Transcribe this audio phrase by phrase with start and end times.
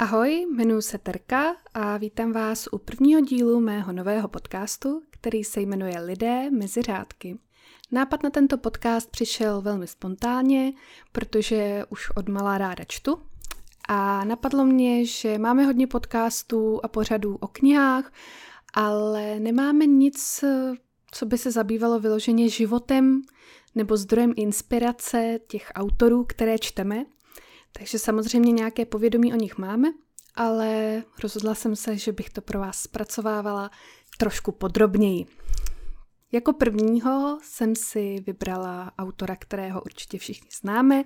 [0.00, 5.60] Ahoj, jmenuji se Terka a vítám vás u prvního dílu mého nového podcastu, který se
[5.60, 7.38] jmenuje Lidé mezi řádky.
[7.92, 10.72] Nápad na tento podcast přišel velmi spontánně,
[11.12, 13.22] protože už od malá ráda čtu
[13.88, 18.12] a napadlo mě, že máme hodně podcastů a pořadů o knihách,
[18.74, 20.44] ale nemáme nic,
[21.10, 23.22] co by se zabývalo vyloženě životem
[23.74, 27.04] nebo zdrojem inspirace těch autorů, které čteme–
[27.72, 29.88] takže samozřejmě nějaké povědomí o nich máme,
[30.34, 33.70] ale rozhodla jsem se, že bych to pro vás zpracovávala
[34.18, 35.26] trošku podrobněji.
[36.32, 41.04] Jako prvního jsem si vybrala autora, kterého určitě všichni známe,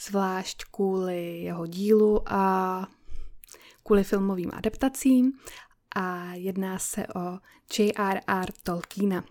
[0.00, 2.86] zvlášť kvůli jeho dílu a
[3.82, 5.32] kvůli filmovým adaptacím
[5.96, 7.38] a jedná se o
[7.78, 8.52] J.R.R.
[8.62, 9.24] Tolkiena.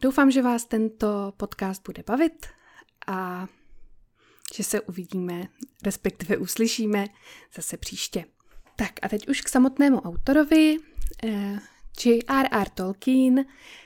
[0.00, 2.46] Doufám, že vás tento podcast bude bavit
[3.06, 3.46] a
[4.54, 5.48] že se uvidíme,
[5.84, 7.06] respektive uslyšíme
[7.54, 8.24] zase příště.
[8.76, 10.76] Tak a teď už k samotnému autorovi.
[11.24, 11.58] Eh,
[12.04, 12.68] J.R.R.
[12.68, 13.44] Tolkien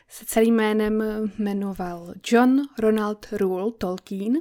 [0.09, 1.03] se celým jménem
[1.39, 4.35] jmenoval John Ronald Rule Tolkien.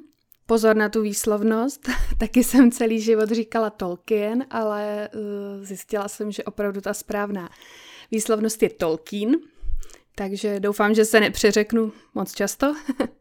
[0.45, 6.43] Pozor na tu výslovnost, taky jsem celý život říkala Tolkien, ale uh, zjistila jsem, že
[6.43, 7.49] opravdu ta správná
[8.11, 9.35] výslovnost je Tolkien,
[10.15, 12.75] takže doufám, že se nepřeřeknu moc často.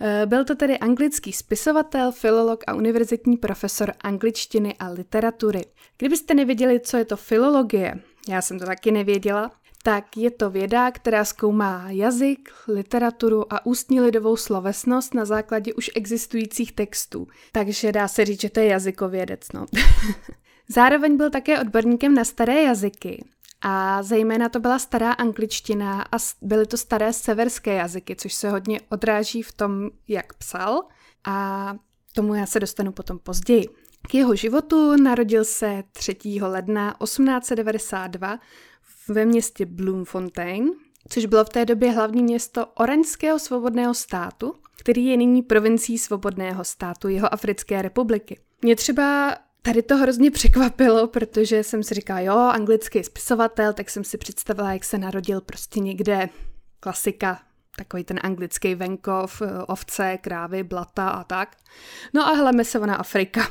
[0.00, 5.64] Eh, byl to tedy anglický spisovatel, filolog a univerzitní profesor angličtiny a literatury.
[5.98, 7.94] Kdybyste nevěděli, co je to filologie,
[8.28, 9.50] já jsem to taky nevěděla,
[9.82, 15.90] tak je to věda, která zkoumá jazyk, literaturu a ústní lidovou slovesnost na základě už
[15.94, 17.26] existujících textů.
[17.52, 19.66] Takže dá se říct, že to je jazykovědec, no.
[20.68, 23.24] Zároveň byl také odborníkem na staré jazyky
[23.62, 28.80] a zejména to byla stará angličtina a byly to staré severské jazyky, což se hodně
[28.88, 30.82] odráží v tom, jak psal.
[31.24, 31.74] A
[32.14, 33.68] tomu já se dostanu potom později.
[34.08, 36.16] K jeho životu narodil se 3.
[36.42, 38.38] ledna 1892
[39.08, 40.70] ve městě Bloemfontein,
[41.08, 46.64] což bylo v té době hlavní město Oraňského svobodného státu, který je nyní provincií svobodného
[46.64, 48.40] státu jeho Africké republiky.
[48.62, 54.04] Mě třeba Tady to hrozně překvapilo, protože jsem si říkala, jo, anglický spisovatel, tak jsem
[54.04, 56.28] si představila, jak se narodil prostě někde
[56.80, 57.40] klasika,
[57.76, 61.56] takový ten anglický venkov, eh, ovce, krávy, blata a tak.
[62.14, 63.48] No a hleme se ona Afrika.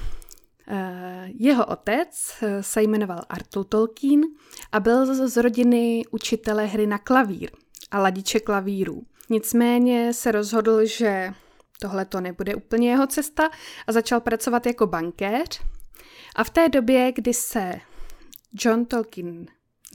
[0.68, 4.22] Eh, jeho otec eh, se jmenoval Arthur Tolkien
[4.72, 7.50] a byl z rodiny učitele hry na klavír
[7.92, 9.04] a ladiče klavírů.
[9.30, 11.34] Nicméně se rozhodl, že
[11.82, 13.50] tohle to nebude úplně jeho cesta
[13.88, 15.62] a začal pracovat jako bankéř
[16.36, 17.74] a v té době, kdy se
[18.54, 19.46] John Tolkien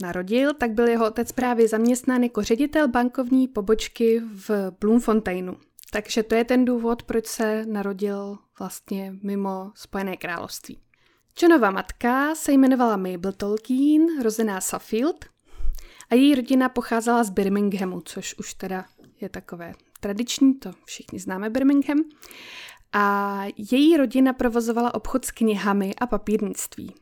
[0.01, 5.57] narodil, tak byl jeho otec právě zaměstnán jako ředitel bankovní pobočky v Bloemfonteinu.
[5.91, 10.79] Takže to je ten důvod, proč se narodil vlastně mimo Spojené království.
[11.41, 15.25] Johnova matka se jmenovala Mabel Tolkien, rozená Suffield,
[16.09, 18.85] a její rodina pocházela z Birminghamu, což už teda
[19.21, 22.03] je takové tradiční, to všichni známe Birmingham.
[22.97, 23.41] A
[23.71, 26.95] její rodina provozovala obchod s knihami a papírnictví.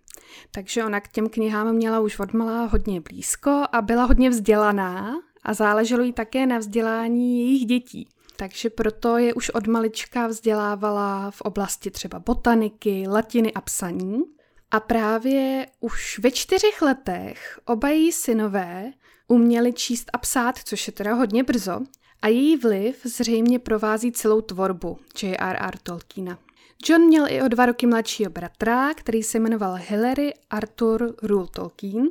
[0.51, 5.53] Takže ona k těm knihám měla už odmala hodně blízko a byla hodně vzdělaná a
[5.53, 8.07] záleželo jí také na vzdělání jejich dětí.
[8.35, 14.23] Takže proto je už od malička vzdělávala v oblasti třeba botaniky, latiny a psaní.
[14.71, 18.91] A právě už ve čtyřech letech oba její synové
[19.27, 21.79] uměli číst a psát, což je teda hodně brzo,
[22.23, 25.77] a její vliv zřejmě provází celou tvorbu J.R.R.
[25.83, 26.39] Tolkiena.
[26.87, 32.07] John měl i o dva roky mladšího bratra, který se jmenoval Hilary Arthur Rule Tolkien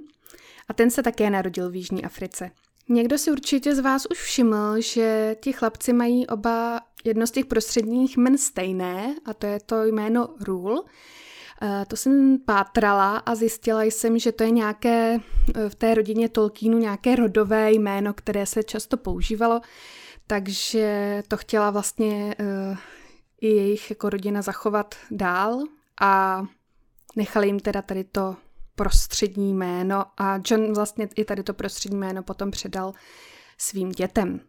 [0.68, 2.50] a ten se také narodil v Jižní Africe.
[2.88, 7.46] Někdo si určitě z vás už všiml, že ti chlapci mají oba jedno z těch
[7.46, 10.82] prostředních men stejné a to je to jméno Rule.
[11.62, 15.18] Eh, to jsem pátrala a zjistila jsem, že to je nějaké
[15.54, 19.60] eh, v té rodině Tolkienu nějaké rodové jméno, které se často používalo
[20.32, 22.76] takže to chtěla vlastně uh,
[23.40, 25.62] i jejich jako rodina zachovat dál
[26.00, 26.44] a
[27.17, 28.37] nechali jim teda tady to
[28.75, 32.94] prostřední jméno a John vlastně i tady to prostřední jméno potom předal
[33.58, 34.40] svým dětem.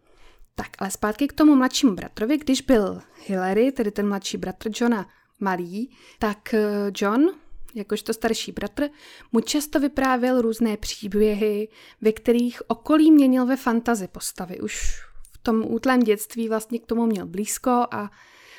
[0.56, 5.10] Tak, ale zpátky k tomu mladšímu bratrovi, když byl Hillary, tedy ten mladší bratr Johna,
[5.40, 6.62] malý, tak eh,
[6.96, 7.30] John,
[7.76, 8.90] jakožto starší bratr,
[9.32, 11.68] mu často vyprávěl různé příběhy,
[12.02, 14.60] ve kterých okolí měnil ve fantazi postavy.
[14.60, 15.13] Už
[15.44, 18.12] tom útlém dětství vlastně k tomu měl blízko a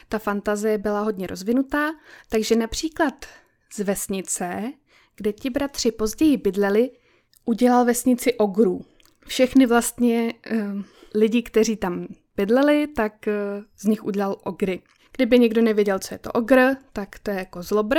[0.08, 1.90] ta fantazie byla hodně rozvinutá,
[2.28, 3.26] takže například
[3.74, 4.72] z vesnice,
[5.16, 6.90] kde ti bratři později bydleli,
[7.44, 8.84] udělal vesnici ogrů.
[9.26, 10.82] Všechny vlastně uh,
[11.14, 14.82] lidi, kteří tam bydleli, tak uh, z nich udělal ogry.
[15.16, 17.98] Kdyby někdo nevěděl, co je to ogr, tak to je jako zlobr.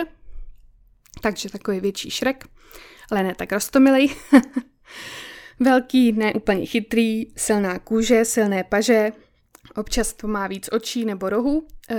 [1.22, 2.46] takže takový větší šrek,
[3.12, 4.16] ale ne tak roztomilý.
[5.60, 9.12] Velký, ne úplně chytrý, silná kůže, silné paže,
[9.76, 11.68] občas to má víc očí nebo rohu.
[11.90, 11.96] E,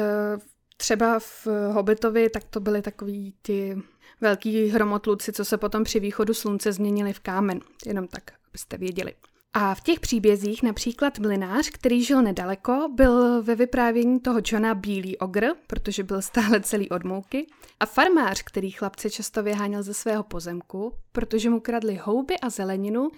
[0.77, 3.77] třeba v Hobbitovi tak to byly takový ty
[4.21, 7.61] velký hromotluci, co se potom při východu slunce změnili v kámen.
[7.87, 9.15] Jenom tak, abyste věděli.
[9.59, 15.19] A v těch příbězích například mlinář, který žil nedaleko, byl ve vyprávění toho Johna bílý
[15.19, 17.47] ogr, protože byl stále celý od mouky,
[17.81, 23.09] a farmář, který chlapce často vyháněl ze svého pozemku, protože mu kradli houby a zeleninu,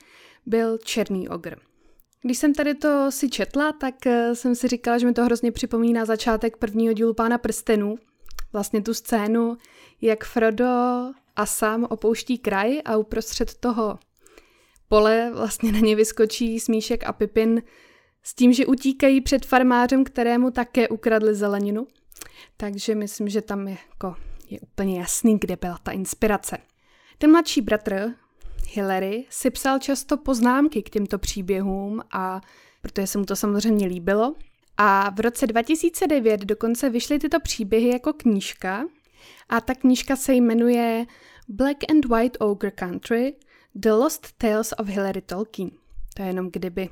[0.46, 1.56] byl černý ogr.
[2.22, 5.52] Když jsem tady to si četla, tak eh, jsem si říkala, že mi to hrozně
[5.52, 7.96] připomíná začátek prvního dílu Pána prstenů.
[8.52, 9.56] Vlastně tu scénu,
[10.00, 10.64] jak Frodo
[11.36, 13.98] a Sam opouští kraj a uprostřed toho
[14.88, 17.62] pole vlastně na ně vyskočí Smíšek a Pipin
[18.22, 21.86] s tím, že utíkají před farmářem, kterému také ukradli zeleninu.
[22.56, 24.14] Takže myslím, že tam je, jako,
[24.50, 26.58] je úplně jasný, kde byla ta inspirace.
[27.18, 28.14] Ten mladší bratr,
[28.72, 32.40] Hillary, si psal často poznámky k těmto příběhům a
[32.82, 34.34] protože se mu to samozřejmě líbilo.
[34.76, 38.84] A v roce 2009 dokonce vyšly tyto příběhy jako knížka
[39.48, 41.06] a ta knížka se jmenuje
[41.48, 43.34] Black and White Ogre Country–
[43.74, 45.70] The Lost Tales of Hilary Tolkien.
[46.16, 46.90] To je jenom kdyby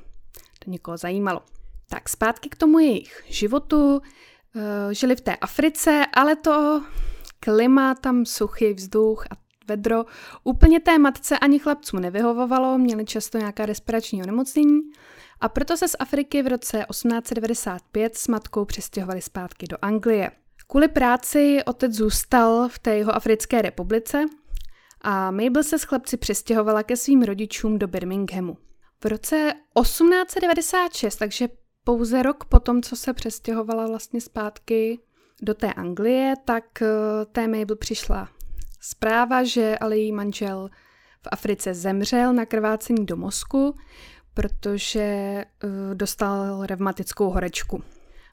[0.64, 1.42] to někoho zajímalo.
[1.88, 4.00] Tak zpátky k tomu jejich životu.
[4.56, 6.82] Eh, žili v té Africe, ale to
[7.40, 9.36] klima, tam suchý vzduch a
[9.68, 10.04] vedro
[10.44, 14.80] úplně té matce ani chlapcům nevyhovovalo, měli často nějaká respirační onemocnění
[15.40, 20.30] a proto se z Afriky v roce 1895 s matkou přestěhovali zpátky do Anglie.
[20.66, 24.24] Kvůli práci otec zůstal v té jeho africké republice
[25.00, 28.56] a Mabel se s chlapci přestěhovala ke svým rodičům do Birminghamu.
[29.04, 29.52] V roce
[29.82, 31.48] 1896, takže
[31.84, 34.98] pouze rok po tom, co se přestěhovala vlastně zpátky
[35.42, 36.86] do té Anglie, tak eh,
[37.32, 38.28] té Mabel přišla
[38.80, 40.68] zpráva, že ale její manžel
[41.22, 43.74] v Africe zemřel na krvácení do mozku,
[44.34, 45.46] protože eh,
[45.94, 47.82] dostal revmatickou horečku.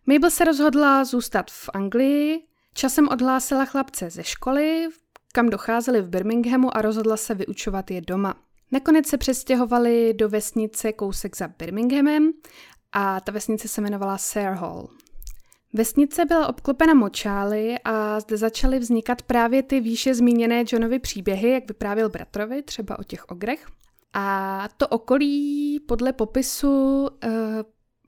[0.06, 2.44] Mabel se rozhodla zůstat v Anglii,
[2.74, 4.88] časem odhlásila chlapce ze školy,
[5.36, 8.36] kam docházeli v Birminghamu a rozhodla se vyučovat je doma.
[8.72, 12.32] Nakonec se přestěhovali do vesnice kousek za Birminghamem
[12.92, 14.90] a ta vesnice se jmenovala Sayre Hall.
[15.74, 21.68] Vesnice byla obklopena močály a zde začaly vznikat právě ty výše zmíněné Johnovy příběhy, jak
[21.68, 23.68] vyprávěl bratrovi, třeba o těch ogrech.
[24.14, 27.30] A to okolí podle popisu e,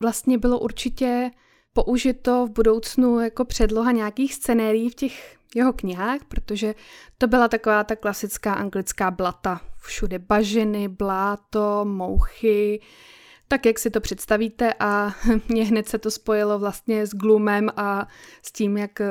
[0.02, 1.32] vlastně bylo určitě
[1.76, 6.76] použito v budoucnu jako předloha nějakých scenérií v těch jeho knihách, protože
[7.18, 9.62] to byla taková ta klasická anglická blata.
[9.78, 12.82] Všude bažiny, bláto, mouchy,
[13.48, 15.14] tak jak si to představíte a
[15.48, 18.08] mě hned se to spojilo vlastně s glumem a
[18.42, 19.02] s tím, jak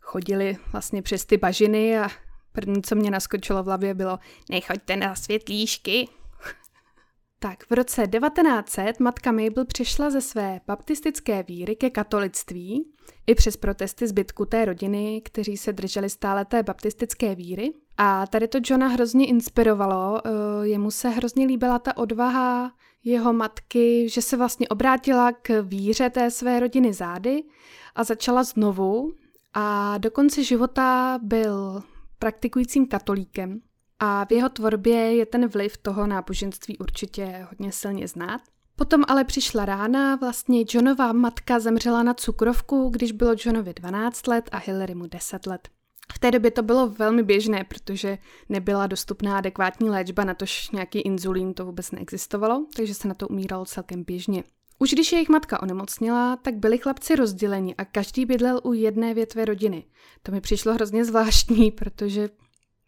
[0.00, 2.08] chodili vlastně přes ty bažiny a
[2.52, 4.18] první, co mě naskočilo v hlavě, bylo
[4.50, 6.08] nechoďte na světlíšky,
[7.42, 12.84] tak v roce 1900 matka Mabel přišla ze své baptistické víry ke katolictví,
[13.26, 17.72] i přes protesty zbytku té rodiny, kteří se drželi stále té baptistické víry.
[17.98, 20.30] A tady to Johna hrozně inspirovalo, eh,
[20.62, 22.72] jemu se hrozně líbila ta odvaha
[23.04, 27.42] jeho matky, že se vlastně obrátila k víře té své rodiny zády
[27.94, 29.12] a začala znovu.
[29.54, 31.82] A do konce života byl
[32.18, 33.60] praktikujícím katolíkem
[34.04, 38.40] a v jeho tvorbě je ten vliv toho náboženství určitě hodně silně znát.
[38.76, 44.48] Potom ale přišla rána, vlastně Johnová matka zemřela na cukrovku, když bylo Johnovi 12 let
[44.52, 45.68] a Hillary mu 10 let.
[46.14, 48.18] V té době to bylo velmi běžné, protože
[48.48, 53.28] nebyla dostupná adekvátní léčba, na tož nějaký inzulín to vůbec neexistovalo, takže se na to
[53.28, 54.44] umíralo celkem běžně.
[54.78, 59.44] Už když jejich matka onemocněla, tak byli chlapci rozděleni a každý bydlel u jedné větve
[59.44, 59.84] rodiny.
[60.22, 62.28] To mi přišlo hrozně zvláštní, protože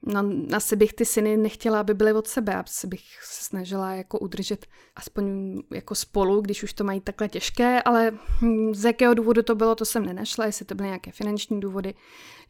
[0.07, 4.19] No, asi bych ty syny nechtěla, aby byly od sebe, asi bych se snažila jako
[4.19, 9.43] udržet aspoň jako spolu, když už to mají takhle těžké, ale hm, z jakého důvodu
[9.43, 11.95] to bylo, to jsem nenašla, jestli to byly nějaké finanční důvody,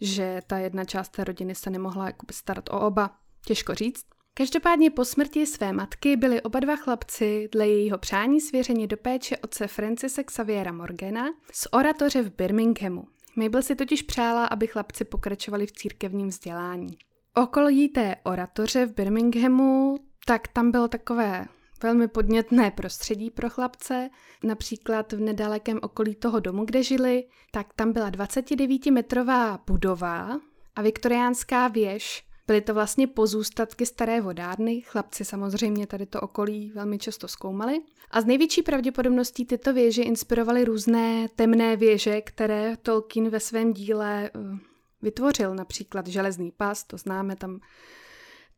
[0.00, 3.10] že ta jedna část té rodiny se nemohla starat o oba,
[3.46, 4.04] těžko říct.
[4.34, 9.36] Každopádně po smrti své matky byli oba dva chlapci dle jejího přání svěřeni do péče
[9.36, 13.04] otce Francise Xaviera Morgana z oratoře v Birminghamu.
[13.36, 16.98] Mabel si totiž přála, aby chlapci pokračovali v církevním vzdělání
[17.34, 21.46] okolí té oratoře v Birminghamu, tak tam bylo takové
[21.82, 24.10] velmi podnětné prostředí pro chlapce.
[24.42, 30.40] Například v nedalekém okolí toho domu, kde žili, tak tam byla 29-metrová budova
[30.76, 32.24] a viktoriánská věž.
[32.46, 37.80] Byly to vlastně pozůstatky staré vodárny, chlapci samozřejmě tady to okolí velmi často zkoumali.
[38.10, 44.30] A z největší pravděpodobností tyto věže inspirovaly různé temné věže, které Tolkien ve svém díle
[44.34, 44.73] eh,
[45.04, 47.60] vytvořil například železný pas, to známe, tam,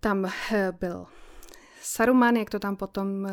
[0.00, 1.06] tam eh, byl
[1.82, 3.28] Saruman, jak to tam potom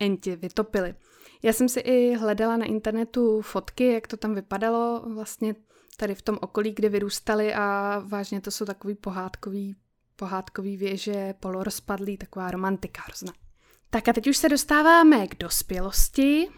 [0.00, 0.94] Enti vytopili.
[1.42, 5.54] Já jsem si i hledala na internetu fotky, jak to tam vypadalo vlastně
[5.96, 9.76] tady v tom okolí, kde vyrůstali a vážně to jsou takový pohádkový,
[10.16, 13.32] pohádkový věže, polorozpadlý, taková romantika hrozná.
[13.90, 16.48] Tak a teď už se dostáváme k dospělosti.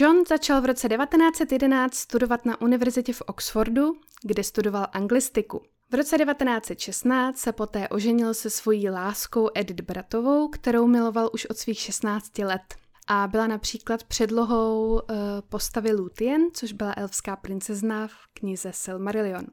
[0.00, 3.92] John začal v roce 1911 studovat na univerzitě v Oxfordu,
[4.24, 5.62] kde studoval anglistiku.
[5.90, 11.58] V roce 1916 se poté oženil se svojí láskou Edith Bratovou, kterou miloval už od
[11.58, 12.74] svých 16 let.
[13.06, 15.00] A byla například předlohou uh,
[15.48, 19.44] postavy Lúthien, což byla elfská princezna v knize Silmarillion.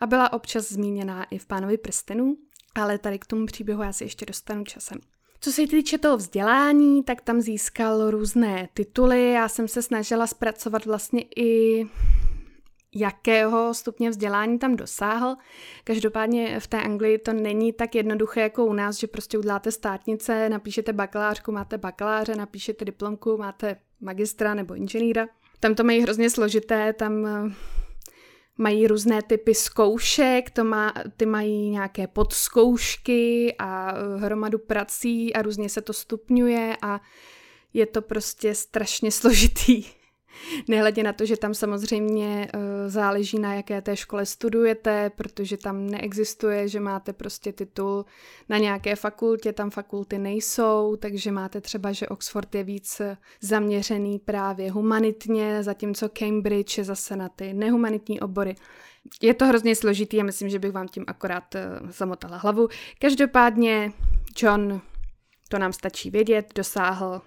[0.00, 2.36] A byla občas zmíněná i v Pánovi prstenů,
[2.74, 4.98] ale tady k tomu příběhu já si ještě dostanu časem.
[5.40, 9.32] Co se týče toho vzdělání, tak tam získal různé tituly.
[9.32, 11.86] Já jsem se snažila zpracovat vlastně i
[12.94, 15.36] jakého stupně vzdělání tam dosáhl.
[15.84, 20.48] Každopádně v té Anglii to není tak jednoduché jako u nás, že prostě uděláte státnice,
[20.48, 25.28] napíšete bakalářku, máte bakaláře, napíšete diplomku, máte magistra nebo inženýra.
[25.60, 27.54] Tam to mají hrozně složité, tam eh,
[28.58, 35.42] mají různé typy zkoušek, to má, ty mají nějaké podzkoušky a eh, hromadu prací a
[35.42, 37.00] různě se to stupňuje a
[37.74, 39.99] je to prostě strašně složitý.
[40.68, 45.86] Nehledě na to, že tam samozřejmě uh, záleží na jaké té škole studujete, protože tam
[45.86, 48.04] neexistuje, že máte prostě titul
[48.48, 53.02] na nějaké fakultě, tam fakulty nejsou, takže máte třeba, že Oxford je víc
[53.40, 58.54] zaměřený právě humanitně, zatímco Cambridge je zase na ty nehumanitní obory.
[59.22, 62.68] Je to hrozně složitý a myslím, že bych vám tím akorát uh, zamotala hlavu.
[62.98, 63.92] Každopádně
[64.42, 64.80] John,
[65.48, 67.22] to nám stačí vědět, dosáhl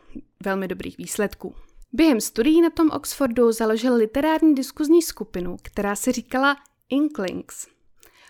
[0.45, 1.55] velmi dobrých výsledků.
[1.95, 6.55] Během studií na tom Oxfordu založil literární diskuzní skupinu, která se říkala
[6.89, 7.67] Inklings.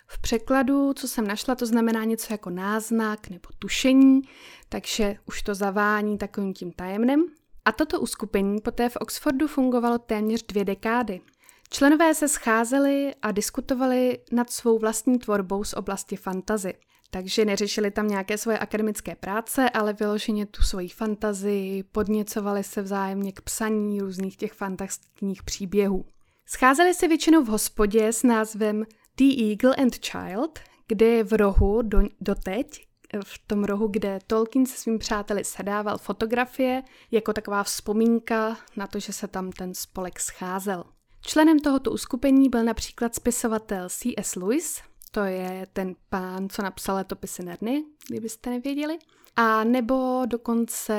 [0.07, 4.21] V překladu, co jsem našla, to znamená něco jako náznak nebo tušení,
[4.69, 7.25] takže už to zavání takovým tím tajemnem.
[7.65, 11.21] A toto uskupení poté v Oxfordu fungovalo téměř dvě dekády.
[11.69, 16.73] Členové se scházeli a diskutovali nad svou vlastní tvorbou z oblasti fantazy.
[17.13, 23.31] Takže neřešili tam nějaké svoje akademické práce, ale vyloženě tu svoji fantazii, podněcovali se vzájemně
[23.31, 26.05] k psaní různých těch fantastických příběhů.
[26.45, 28.85] Scházeli se většinou v hospodě s názvem
[29.17, 32.87] The Eagle and Child, kde je v rohu do, doteď,
[33.23, 38.99] v tom rohu, kde Tolkien se svým přáteli sedával fotografie, jako taková vzpomínka na to,
[38.99, 40.83] že se tam ten spolek scházel.
[41.21, 44.35] Členem tohoto uskupení byl například spisovatel C.S.
[44.35, 44.81] Lewis,
[45.13, 48.97] to je ten pán, co napsal letopisy Nerny, kdybyste nevěděli.
[49.35, 50.95] A nebo dokonce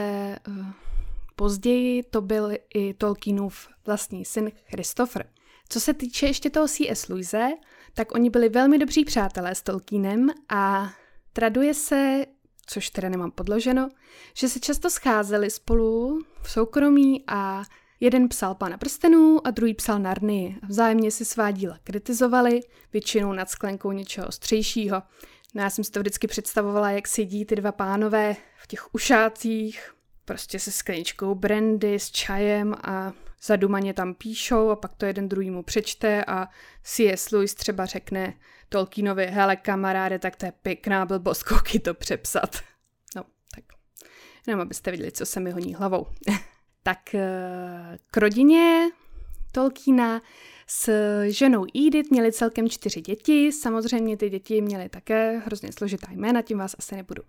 [0.49, 0.67] uh,
[1.37, 5.27] později to byl i Tolkienův vlastní syn Christopher.
[5.69, 7.09] Co se týče ještě toho C.S.
[7.09, 7.49] Louise,
[7.95, 10.93] tak oni byli velmi dobří přátelé s Tolkienem a
[11.33, 12.27] traduje se,
[12.67, 13.89] což teda nemám podloženo,
[14.35, 17.63] že se často scházeli spolu v soukromí a
[18.01, 20.59] Jeden psal Pána prstenů a druhý psal Narny.
[20.69, 22.61] Vzájemně si svá díla kritizovali,
[22.93, 25.03] většinou nad sklenkou něčeho ostřejšího.
[25.55, 29.95] No já jsem si to vždycky představovala, jak sedí ty dva pánové v těch ušácích,
[30.25, 35.63] prostě se skleničkou brandy, s čajem a zadumaně tam píšou a pak to jeden druhýmu
[35.63, 36.49] přečte a
[36.83, 37.31] C.S.
[37.31, 38.35] Lewis třeba řekne
[38.69, 42.57] Tolkienovi, hele kamaráde, tak to je pěkná blbost, koky to přepsat.
[43.17, 43.25] No,
[43.55, 43.65] tak
[44.47, 46.07] jenom abyste viděli, co se mi honí hlavou.
[46.85, 48.91] tak eh, k rodině
[49.53, 50.23] Tolkiena
[50.67, 50.91] s
[51.29, 53.53] ženou Edith měli celkem čtyři děti.
[53.53, 57.23] Samozřejmě ty děti měly také hrozně složitá jména, tím vás asi nebudu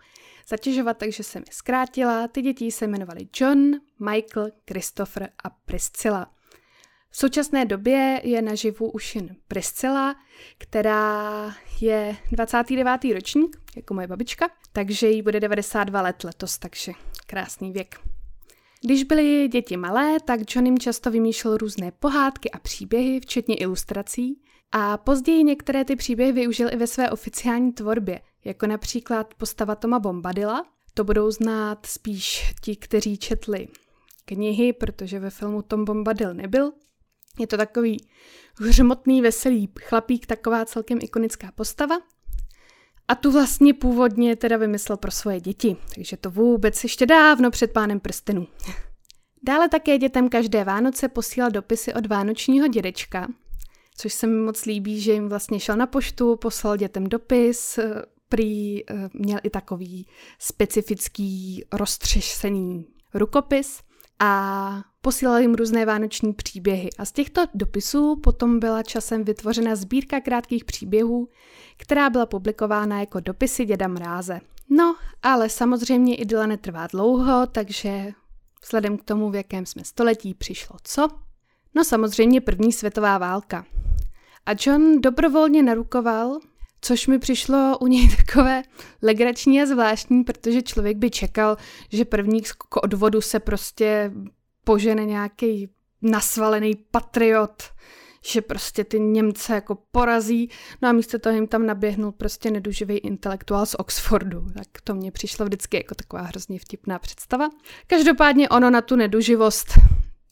[0.48, 2.28] zatěžovat, takže jsem je zkrátila.
[2.28, 6.32] Ty děti se jmenovaly John, Michael, Christopher a Priscilla.
[7.10, 10.16] V současné době je naživu už jen Priscilla,
[10.58, 13.14] která je 29.
[13.14, 16.92] ročník, jako moje babička, takže jí bude 92 let letos, takže
[17.28, 18.15] krásný věk.
[18.86, 24.42] Když byly děti malé, tak John jim často vymýšlel různé pohádky a příběhy, včetně ilustrací,
[24.72, 30.00] a později některé ty příběhy využil i ve své oficiální tvorbě, jako například postava Toma
[30.00, 30.66] Bombadila.
[30.94, 33.68] To budou znát spíš ti, kteří četli
[34.26, 36.72] knihy, protože ve filmu Tom Bombadil nebyl.
[37.40, 38.08] Je to takový
[38.60, 41.96] hřmotný, veselý chlapík, taková celkem ikonická postava.
[43.08, 47.72] A tu vlastně původně teda vymyslel pro svoje děti, takže to vůbec ještě dávno před
[47.72, 48.48] pánem prstenů.
[49.44, 53.28] Dále také dětem každé Vánoce posílal dopisy od vánočního dědečka,
[53.98, 57.80] což se mi moc líbí, že jim vlastně šel na poštu, poslal dětem dopis,
[58.30, 60.08] prý eh, měl i takový
[60.40, 63.80] specifický roztřešený rukopis.
[64.20, 66.90] A posílal jim různé vánoční příběhy.
[66.98, 71.30] A z těchto dopisů potom byla časem vytvořena sbírka krátkých příběhů,
[71.78, 74.42] která byla publikována jako dopisy děda Mráze.
[74.70, 78.12] No, ale samozřejmě idyla netrvá dlouho, takže
[78.64, 81.08] vzhledem k tomu, v jakém jsme století, přišlo co?
[81.76, 83.66] No samozřejmě první světová válka.
[84.46, 86.40] A John dobrovolně narukoval,
[86.86, 88.64] což mi přišlo u něj takové
[89.02, 91.58] legrační a zvláštní, protože člověk by čekal,
[91.92, 94.12] že první k odvodu se prostě
[94.64, 95.70] požene nějaký
[96.02, 97.64] nasvalený patriot,
[98.26, 100.50] že prostě ty Němce jako porazí,
[100.82, 104.48] no a místo toho jim tam naběhnul prostě neduživý intelektuál z Oxfordu.
[104.58, 107.50] Tak to mně přišlo vždycky jako taková hrozně vtipná představa.
[107.88, 109.68] Každopádně ono na tu neduživost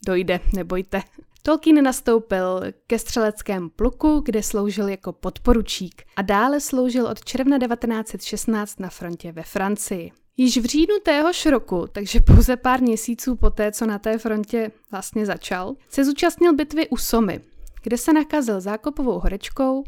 [0.05, 1.01] dojde, nebojte.
[1.45, 8.79] Tolkien nastoupil ke střeleckému pluku, kde sloužil jako podporučík a dále sloužil od června 1916
[8.79, 10.11] na frontě ve Francii.
[10.37, 15.25] Již v říjnu téhož roku, takže pouze pár měsíců poté, co na té frontě vlastně
[15.25, 17.41] začal, se zúčastnil bitvy u Somy,
[17.83, 19.83] kde se nakazil zákopovou horečkou,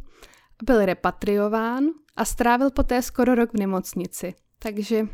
[0.64, 1.84] byl repatriován
[2.16, 4.34] a strávil poté skoro rok v nemocnici.
[4.60, 5.08] Takže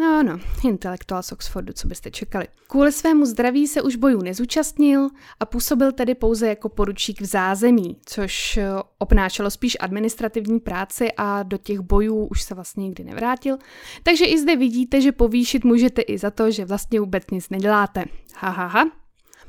[0.00, 2.46] No ano, intelektuál z Oxfordu, co byste čekali.
[2.68, 5.08] Kvůli svému zdraví se už bojů nezúčastnil
[5.40, 11.42] a působil tedy pouze jako poručík v zázemí, což eh, obnášelo spíš administrativní práci a
[11.42, 13.58] do těch bojů už se vlastně nikdy nevrátil.
[14.02, 18.04] Takže i zde vidíte, že povýšit můžete i za to, že vlastně vůbec nic neděláte.
[18.34, 18.84] Ha, ha, ha.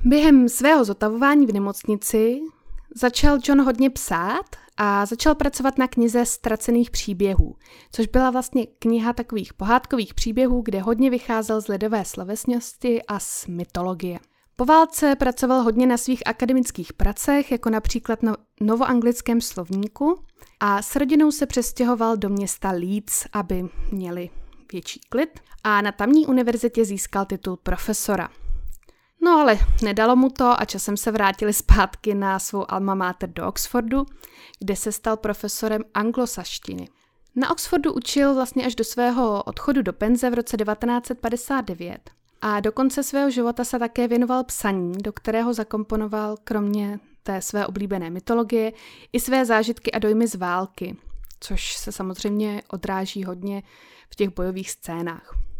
[0.06, 2.40] Během svého zotavování v nemocnici
[2.96, 4.46] začal John hodně psát
[4.84, 7.56] a začal pracovat na knize Ztracených příběhů,
[7.92, 13.48] což byla vlastně kniha takových pohádkových příběhů, kde hodně vycházel z lidové slovesnosti a z
[13.48, 14.20] mytologie.
[14.56, 20.20] Po válce pracoval hodně na svých akademických pracech, jako například na novoanglickém slovníku
[20.60, 24.30] a s rodinou se přestěhoval do města Leeds, aby měli
[24.72, 28.30] větší klid a na tamní univerzitě získal titul profesora.
[29.24, 33.48] No ale nedalo mu to a časem se vrátili zpátky na svou alma mater do
[33.48, 34.06] Oxfordu,
[34.60, 36.88] kde se stal profesorem anglosaštiny.
[37.36, 42.10] Na Oxfordu učil vlastně až do svého odchodu do penze v roce 1959
[42.42, 47.68] a do konce svého života se také věnoval psaní, do kterého zakomponoval kromě té své
[47.68, 48.74] oblíbené mytologie
[49.14, 50.98] i své zážitky a dojmy z války,
[51.40, 53.64] což se samozřejmě odráží hodně
[54.10, 55.51] v těch bojových scénách.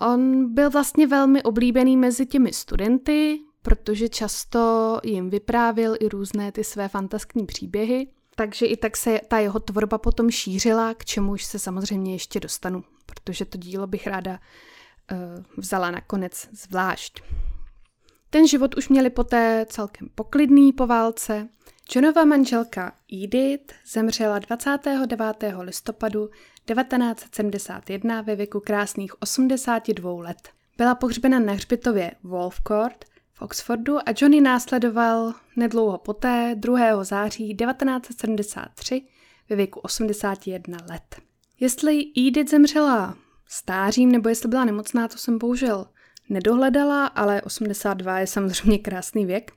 [0.00, 6.64] On byl vlastně velmi oblíbený mezi těmi studenty, protože často jim vyprávěl i různé ty
[6.64, 11.58] své fantaskní příběhy, takže i tak se ta jeho tvorba potom šířila, k čemuž se
[11.58, 15.18] samozřejmě ještě dostanu, protože to dílo bych ráda uh,
[15.56, 17.22] vzala nakonec zvlášť.
[18.30, 21.48] Ten život už měli poté celkem poklidný po válce.
[21.90, 25.54] Johnova manželka Edith zemřela 29.
[25.60, 26.30] listopadu
[26.66, 30.48] 1971 ve věku krásných 82 let.
[30.76, 37.04] Byla pohřbena na hřbitově Wolf Court v Oxfordu a Johnny následoval nedlouho poté 2.
[37.04, 39.02] září 1973
[39.50, 41.16] ve věku 81 let.
[41.60, 43.16] Jestli Edith zemřela
[43.46, 45.86] stářím nebo jestli byla nemocná, to jsem bohužel
[46.28, 49.52] nedohledala, ale 82 je samozřejmě krásný věk.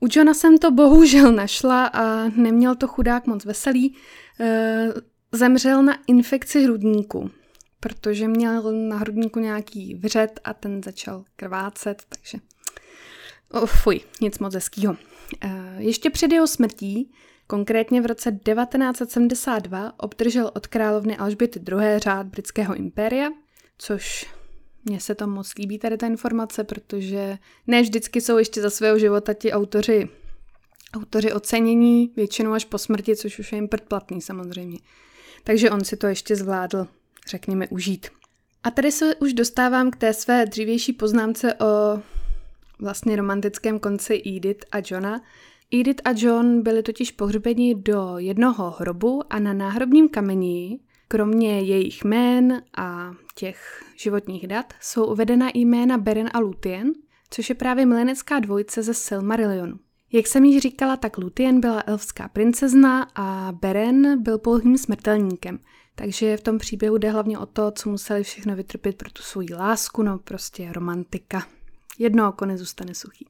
[0.00, 3.96] U Johna jsem to bohužel našla a neměl to chudák moc veselý.
[4.40, 4.88] Eh,
[5.32, 7.30] zemřel na infekci hrudníku,
[7.80, 12.38] protože měl na hrudníku nějaký vřet a ten začal krvácet, takže
[13.50, 14.96] oh, fuj, nic moc hezkýho.
[15.40, 17.12] Eh, ještě před jeho smrtí,
[17.46, 21.98] konkrétně v roce 1972, obdržel od královny Alžběty II.
[21.98, 23.30] řád britského impéria,
[23.78, 24.26] což
[24.88, 28.98] mně se to moc líbí tady ta informace, protože ne vždycky jsou ještě za svého
[28.98, 30.08] života ti autoři,
[30.94, 34.78] autoři ocenění, většinou až po smrti, což už je jim předplatný samozřejmě.
[35.44, 36.86] Takže on si to ještě zvládl,
[37.28, 38.06] řekněme, užít.
[38.64, 42.02] A tady se už dostávám k té své dřívější poznámce o
[42.78, 45.20] vlastně romantickém konci Edith a Johna.
[45.72, 52.04] Edith a John byli totiž pohřbeni do jednoho hrobu a na náhrobním kameni, kromě jejich
[52.04, 56.92] jmén a těch životních dat, jsou uvedena jména Beren a Lutien,
[57.30, 59.78] což je právě milenecká dvojice ze Silmarillionu.
[60.12, 65.58] Jak jsem již říkala, tak Lutien byla elfská princezna a Beren byl pouhým smrtelníkem.
[65.94, 69.54] Takže v tom příběhu jde hlavně o to, co museli všechno vytrpět pro tu svoji
[69.54, 71.46] lásku, no prostě romantika.
[71.98, 73.26] Jedno oko nezůstane suchý.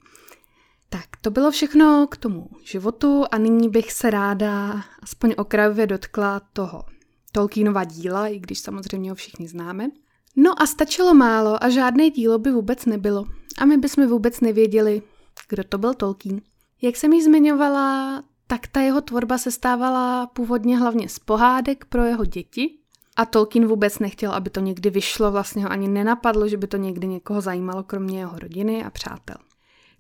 [0.89, 6.41] Tak, to bylo všechno k tomu životu a nyní bych se ráda aspoň okrajově dotkla
[6.41, 6.85] toho
[7.33, 9.89] Tolkienova díla, i když samozřejmě ho všichni známe.
[10.37, 13.25] No a stačilo málo a žádné dílo by vůbec nebylo.
[13.59, 15.03] A my bychom vůbec nevěděli,
[15.49, 16.41] kdo to byl Tolkien.
[16.83, 22.05] Jak jsem ji zmiňovala, tak ta jeho tvorba se stávala původně hlavně z pohádek pro
[22.05, 22.79] jeho děti
[23.17, 26.77] A Tolkien vůbec nechtěl, aby to někdy vyšlo, vlastně ho ani nenapadlo, že by to
[26.77, 29.37] někdy někoho zajímalo, kromě jeho rodiny a přátel.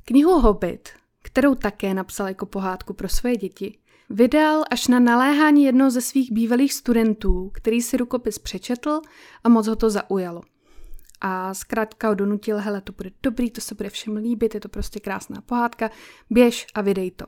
[0.05, 0.89] Knihu Hobbit,
[1.23, 3.79] kterou také napsal jako pohádku pro své děti,
[4.11, 9.01] vydal až na naléhání jednoho ze svých bývalých studentů, který si rukopis přečetl
[9.45, 10.43] a moc ho to zaujalo.
[11.21, 14.69] A zkrátka ho donutil, hele, to bude dobrý, to se bude všem líbit, je to
[14.69, 15.91] prostě krásná pohádka,
[16.31, 17.27] běž a vydej to.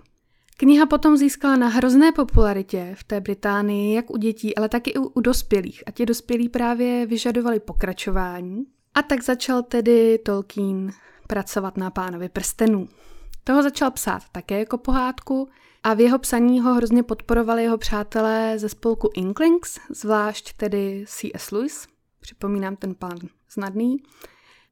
[0.57, 4.99] Kniha potom získala na hrozné popularitě v té Británii, jak u dětí, ale taky i
[4.99, 5.83] u dospělých.
[5.87, 8.65] A ti dospělí právě vyžadovali pokračování.
[8.95, 10.91] A tak začal tedy Tolkien
[11.29, 12.89] pracovat na pánovi prstenů.
[13.45, 15.49] Toho začal psát také jako pohádku
[15.83, 21.51] a v jeho psaní ho hrozně podporovali jeho přátelé ze spolku Inklings, zvlášť tedy C.S.
[21.51, 21.87] Lewis,
[22.21, 23.19] připomínám ten pán
[23.55, 23.97] znadný.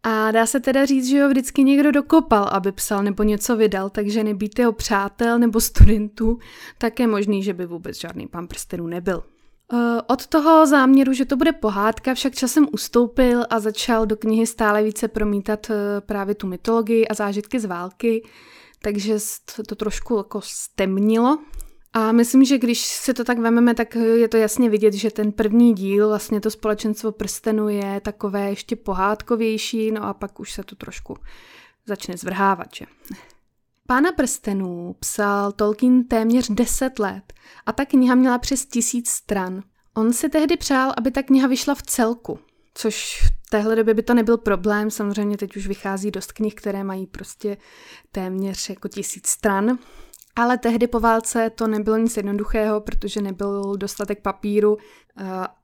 [0.02, 3.90] A dá se teda říct, že ho vždycky někdo dokopal, aby psal nebo něco vydal,
[3.90, 6.38] takže nebýt jeho přátel nebo studentů,
[6.78, 9.22] tak je možný, že by vůbec žádný pán prstenů nebyl.
[9.72, 14.46] Eh, od toho záměru, že to bude pohádka, však časem ustoupil a začal do knihy
[14.46, 18.22] stále více promítat eh, právě tu mytologii a zážitky z války,
[18.82, 19.18] takže
[19.68, 21.38] to trošku jako stemnilo.
[21.92, 25.32] A myslím, že když se to tak vememe, tak je to jasně vidět, že ten
[25.32, 30.62] první díl, vlastně to společenstvo prstenu je takové ještě pohádkovější, no a pak už se
[30.62, 31.16] to trošku
[31.86, 32.84] začne zvrhávat, že?
[33.86, 37.32] Pána prstenů psal Tolkien téměř 10 let
[37.66, 39.62] a ta kniha měla přes tisíc stran.
[39.94, 42.38] On si tehdy přál, aby ta kniha vyšla v celku,
[42.74, 47.06] což téhle době by to nebyl problém, samozřejmě teď už vychází dost knih, které mají
[47.06, 47.56] prostě
[48.12, 49.78] téměř jako tisíc stran,
[50.36, 54.78] ale tehdy po válce to nebylo nic jednoduchého, protože nebyl dostatek papíru.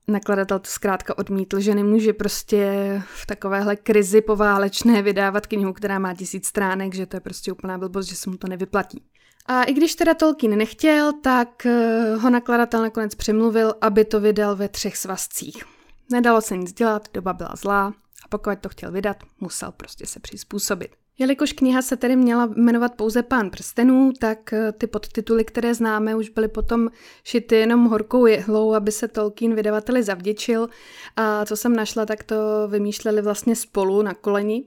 [0.09, 6.14] Nakladatel to zkrátka odmítl, že nemůže prostě v takovéhle krizi poválečné vydávat knihu, která má
[6.14, 9.03] tisíc stránek, že to je prostě úplná blbost, že se mu to nevyplatí.
[9.47, 14.57] A i když teda Tolkien nechtěl, tak eh, ho nakladatel nakonec přemluvil, aby to vydal
[14.57, 15.73] ve třech svazcích.
[16.14, 17.87] Nedalo se nic dělat, doba byla zlá
[18.24, 20.90] a pokud to chtěl vydat, musel prostě se přizpůsobit.
[21.18, 26.16] Jelikož kniha se tedy měla jmenovat pouze Pán prstenů, tak eh, ty podtituly, které známe,
[26.16, 26.88] už byly potom
[27.24, 30.68] šity jenom horkou jehlou, aby se Tolkien vydavateli zavděčil.
[31.16, 32.35] A co jsem našla, tak to
[32.68, 34.64] vymýšleli vlastně spolu na koleni.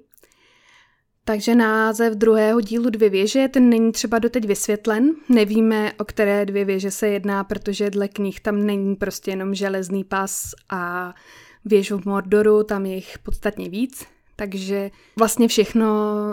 [1.27, 5.11] Takže název druhého dílu Dvě věže, ten není třeba doteď vysvětlen.
[5.29, 10.03] Nevíme, o které dvě věže se jedná, protože dle knih tam není prostě jenom železný
[10.03, 11.13] pas a
[11.65, 14.05] věž v Mordoru, tam je jich podstatně víc.
[14.35, 15.87] Takže vlastně všechno,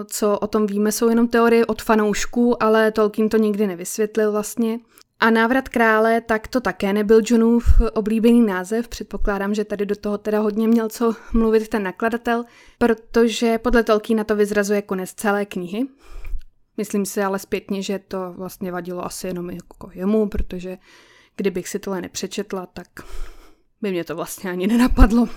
[0.06, 4.78] co o tom víme, jsou jenom teorie od fanoušků, ale Tolkien to nikdy nevysvětlil vlastně.
[5.20, 8.88] A návrat krále, tak to také nebyl Johnův oblíbený název.
[8.88, 12.44] Předpokládám, že tady do toho teda hodně měl co mluvit ten nakladatel,
[12.78, 15.86] protože podle Tolkiena to vyzrazuje konec celé knihy.
[16.76, 20.78] Myslím si ale zpětně, že to vlastně vadilo asi jenom jako jemu, protože
[21.36, 22.86] kdybych si tohle nepřečetla, tak
[23.82, 25.28] by mě to vlastně ani nenapadlo.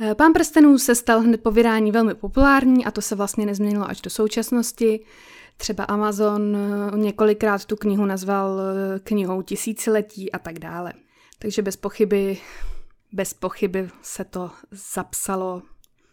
[0.00, 3.88] Eh, Pán prstenů se stal hned po vydání velmi populární a to se vlastně nezměnilo
[3.88, 5.04] až do současnosti.
[5.60, 10.92] Třeba Amazon eh, několikrát tu knihu nazval eh, knihou tisíciletí a tak dále.
[11.38, 12.38] Takže bez pochyby,
[13.12, 15.62] bez pochyby se to zapsalo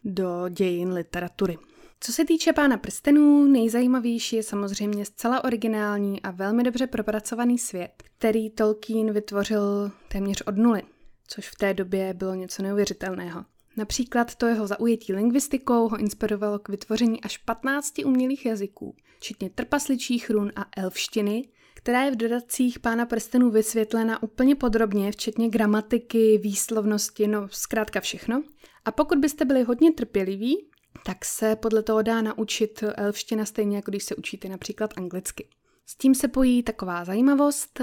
[0.03, 1.57] do dějin literatury.
[1.99, 8.03] Co se týče Pána prstenů, nejzajímavější je samozřejmě zcela originální a velmi dobře propracovaný svět,
[8.17, 10.81] který Tolkien vytvořil téměř od nuly,
[11.27, 13.45] což v té době bylo něco neuvěřitelného.
[13.77, 20.29] Například to jeho zaujetí lingvistikou ho inspirovalo k vytvoření až 15 umělých jazyků, včetně trpasličích
[20.29, 27.27] run a elfštiny, která je v dodatcích Pána prstenů vysvětlena úplně podrobně, včetně gramatiky, výslovnosti,
[27.27, 28.43] no zkrátka všechno.
[28.85, 30.67] A pokud byste byli hodně trpěliví,
[31.05, 35.47] tak se podle toho dá naučit elfština stejně, jako když se učíte například anglicky.
[35.85, 37.81] S tím se pojí taková zajímavost.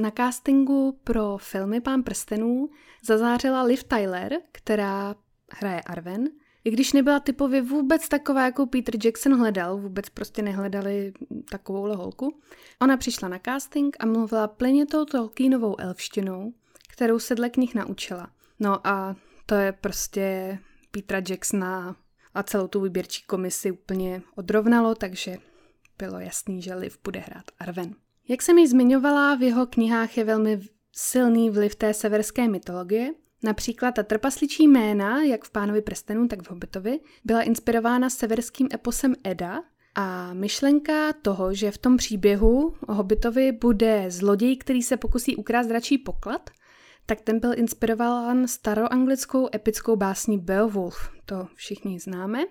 [0.00, 2.68] Na castingu pro filmy Pán prstenů
[3.04, 5.14] zazářila Liv Tyler, která
[5.50, 6.28] hraje Arwen,
[6.66, 11.12] i když nebyla typově vůbec taková, jako Peter Jackson hledal, vůbec prostě nehledali
[11.50, 12.40] takovou holku,
[12.82, 16.52] ona přišla na casting a mluvila plně tou Tolkienovou elfštinou,
[16.88, 18.30] kterou se dle knih naučila.
[18.60, 20.58] No a to je prostě
[20.90, 21.96] Petra Jacksona
[22.34, 25.36] a celou tu výběrčí komisi úplně odrovnalo, takže
[25.98, 27.94] bylo jasný, že Liv bude hrát Arwen.
[28.28, 30.60] Jak jsem ji zmiňovala, v jeho knihách je velmi
[30.92, 36.50] silný vliv té severské mytologie Například ta trpasličí jména, jak v Pánovi prstenu, tak v
[36.50, 39.62] Hobbitovi, byla inspirována severským eposem Eda
[39.94, 45.66] a myšlenka toho, že v tom příběhu o Hobbitovi bude zloděj, který se pokusí ukrást
[45.66, 46.50] dračí poklad,
[47.06, 52.44] tak ten byl inspirován staroanglickou epickou básní Beowulf, to všichni známe.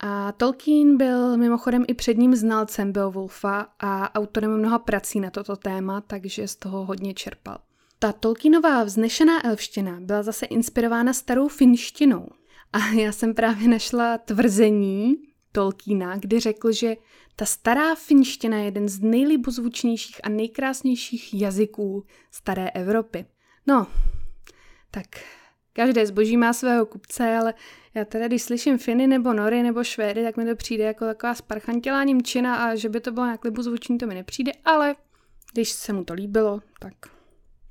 [0.00, 6.00] A Tolkien byl mimochodem i předním znalcem Beowulfa a autorem mnoha prací na toto téma,
[6.00, 7.58] takže z toho hodně čerpal.
[8.04, 12.28] Ta Tolkienová vznešená elfština byla zase inspirována starou finštinou.
[12.72, 15.14] A já jsem právě našla tvrzení
[15.52, 16.94] Tolkiena, kdy řekl, že
[17.36, 23.26] ta stará finština je jeden z nejlibozvučnějších a nejkrásnějších jazyků staré Evropy.
[23.66, 23.86] No,
[24.90, 25.06] tak
[25.72, 27.54] každé zboží má svého kupce, ale
[27.94, 31.34] já teda, když slyším Finy nebo Nory nebo Švédy, tak mi to přijde jako taková
[31.34, 34.96] sparchantělá Němčina a že by to bylo nějak libozvučný, to mi nepřijde, ale
[35.52, 37.13] když se mu to líbilo, tak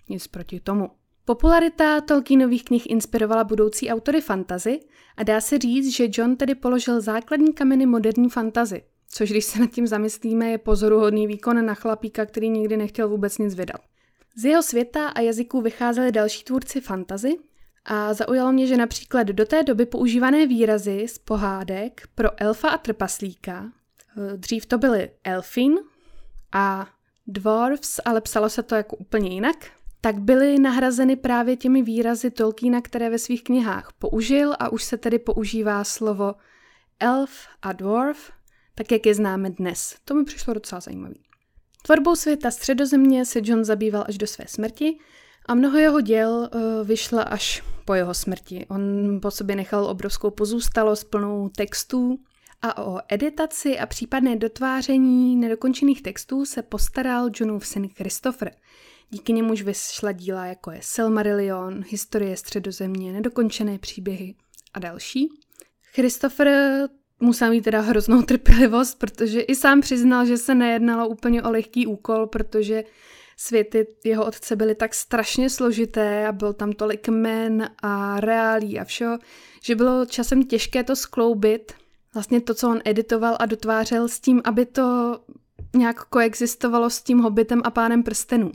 [0.09, 0.89] nic proti tomu.
[1.25, 4.79] Popularita Tolkienových knih inspirovala budoucí autory fantazy
[5.17, 9.59] a dá se říct, že John tedy položil základní kameny moderní fantazy, což když se
[9.59, 13.81] nad tím zamyslíme, je pozoruhodný výkon na chlapíka, který nikdy nechtěl vůbec nic vydat.
[14.35, 17.37] Z jeho světa a jazyků vycházeli další tvůrci fantazy
[17.85, 22.77] a zaujalo mě, že například do té doby používané výrazy z pohádek pro elfa a
[22.77, 23.71] trpaslíka,
[24.17, 25.77] eh, dřív to byly elfin
[26.51, 26.87] a
[27.27, 29.55] dwarfs, ale psalo se to jako úplně jinak,
[30.05, 34.97] tak byly nahrazeny právě těmi výrazy Tolkiena, které ve svých knihách použil a už se
[34.97, 36.35] tedy používá slovo
[36.99, 38.31] elf a dwarf,
[38.75, 39.95] tak jak je známe dnes.
[40.05, 41.15] To mi přišlo docela zajímavé.
[41.83, 44.97] Tvorbou světa středozemě se John zabýval až do své smrti
[45.45, 48.65] a mnoho jeho děl uh, vyšla až po jeho smrti.
[48.69, 48.81] On
[49.21, 52.19] po sobě nechal obrovskou pozůstalost plnou textů
[52.61, 58.51] a o editaci a případné dotváření nedokončených textů se postaral Johnův syn Christopher.
[59.13, 64.35] Díky němuž vyšla díla jako je Silmarillion, Historie středozemě, Nedokončené příběhy
[64.73, 65.29] a další.
[65.93, 66.49] Christopher
[67.19, 71.87] musel mít teda hroznou trpělivost, protože i sám přiznal, že se nejednalo úplně o lehký
[71.87, 72.83] úkol, protože
[73.37, 78.83] světy jeho otce byly tak strašně složité a byl tam tolik men a reálí a
[78.83, 79.17] všeho,
[79.63, 81.73] že bylo časem těžké to skloubit,
[82.13, 85.19] vlastně to, co on editoval a dotvářel s tím, aby to
[85.75, 88.51] nějak koexistovalo s tím Hobbitem a Pánem prstenů.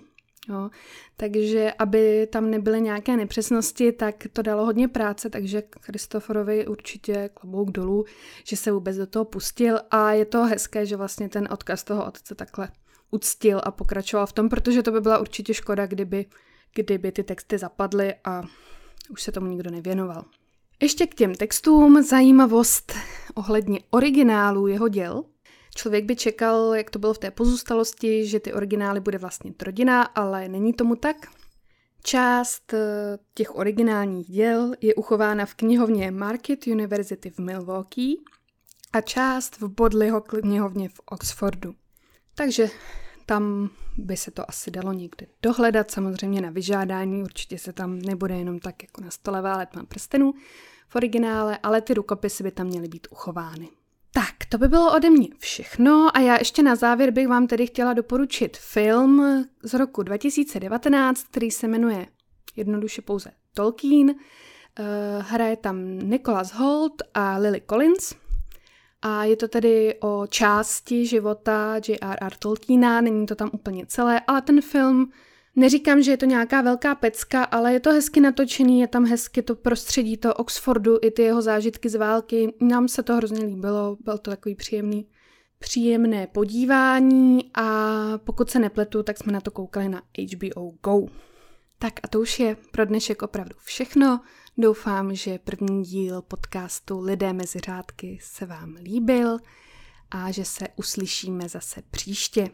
[0.48, 0.70] Jo.
[1.16, 7.70] Takže aby tam nebyly nějaké nepřesnosti, tak to dalo hodně práce, takže Kristoforovi určitě klobouk
[7.70, 8.04] dolů,
[8.44, 12.06] že se vůbec do toho pustil a je to hezké, že vlastně ten odkaz toho
[12.06, 12.68] otce takhle
[13.11, 16.26] uctil a pokračoval v tom, protože to by byla určitě škoda, kdyby,
[16.74, 18.42] kdyby ty texty zapadly a
[19.11, 20.24] už se tomu nikdo nevěnoval.
[20.82, 22.92] Ještě k těm textům zajímavost
[23.34, 25.24] ohledně originálu jeho děl.
[25.78, 30.02] Člověk by čekal, jak to bylo v té pozůstalosti, že ty originály bude vlastně rodina,
[30.02, 31.16] ale není tomu tak.
[32.02, 38.16] Část eh, těch originálních děl je uchována v knihovně Market University v Milwaukee
[38.92, 41.74] a část v Bodleyho knihovně v Oxfordu.
[42.34, 42.68] Takže
[43.26, 48.38] tam by se to asi dalo někde dohledat, samozřejmě na vyžádání, určitě se tam nebude
[48.38, 50.34] jenom tak jako na stole válet na prstenů
[50.88, 53.68] v originále, ale ty rukopisy by tam měly být uchovány.
[54.12, 57.66] Tak, to by bylo ode mě všechno a já ještě na závěr bych vám tedy
[57.66, 62.07] chtěla doporučit film z roku 2019, který se jmenuje
[62.57, 64.11] jednoduše pouze Tolkien.
[64.11, 64.16] Uh,
[65.18, 68.14] hraje tam Nicholas Holt a Lily Collins.
[69.03, 72.33] A je to tedy o části života J.R.R.
[72.38, 75.12] Tolkiena, není to tam úplně celé, ale ten film
[75.56, 79.42] Neříkám, že je to nějaká velká pecka, ale je to hezky natočený, je tam hezky
[79.42, 82.54] to prostředí to Oxfordu, i ty jeho zážitky z války.
[82.61, 85.08] Nám se to hrozně líbilo, byl to takový příjemný,
[85.58, 90.02] příjemné podívání a pokud se nepletu, tak jsme na to koukali na
[90.34, 91.06] HBO Go.
[91.78, 94.20] Tak a to už je pro dnešek opravdu všechno.
[94.58, 99.38] Doufám, že první díl podcastu Lidé mezi řádky se vám líbil
[100.11, 102.50] a že se uslyšíme zase příště.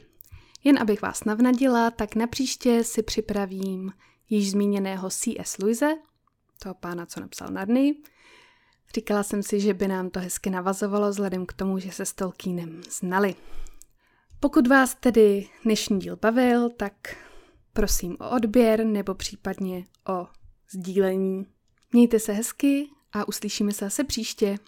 [0.64, 3.92] Jen abych vás navnadila, tak na příště si připravím
[4.31, 5.59] již zmíněného C.S.
[5.59, 5.96] Luise,
[6.62, 7.94] toho pána, co napsal Narny.
[8.94, 12.12] Říkala jsem si, že by nám to hezky navazovalo vzhledem k tomu, že se s
[12.12, 13.35] Tolkienem znali.
[14.40, 17.16] Pokud vás tedy dnešní díl bavil, tak
[17.72, 20.27] prosím o odběr nebo případně o
[20.70, 21.46] sdílení.
[21.92, 24.59] Mějte se hezky a uslyšíme se zase příště.